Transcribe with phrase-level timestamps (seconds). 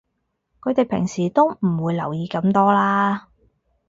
[0.61, 3.27] 佢哋平時都唔會留意咁多啦